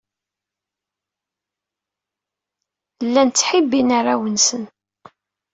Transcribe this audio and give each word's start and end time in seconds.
Llan 3.05 3.29
ttbibbin 3.31 3.89
arraw-nsen. 3.97 4.63